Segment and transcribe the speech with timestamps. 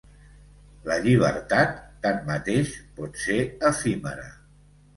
[0.91, 3.41] La llibertat, tanmateix, potser
[3.73, 4.29] efímera.